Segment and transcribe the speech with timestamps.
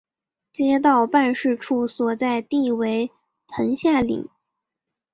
[0.51, 3.11] 街道办事处所在地为
[3.45, 4.27] 棚下岭。